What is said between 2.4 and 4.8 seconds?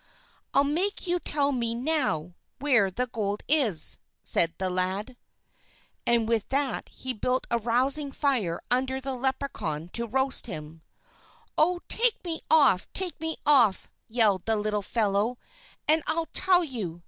where the gold is!" said the